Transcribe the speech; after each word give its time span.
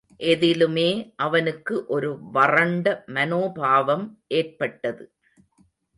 எதிலுமே 0.19 0.87
அவனுக்கு 1.15 1.85
ஒரு 1.87 2.09
வறண்ட 2.31 3.03
மனோபாவம் 3.07 4.05
ஏற்பட்டது. 4.27 5.05